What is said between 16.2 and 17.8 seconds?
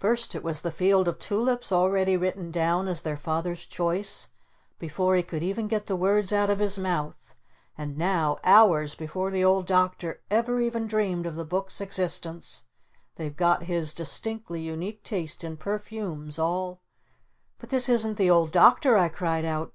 all" "But